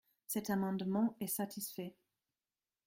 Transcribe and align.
Cet 0.25 0.49
amendement 0.49 1.15
est 1.19 1.27
satisfait. 1.27 1.95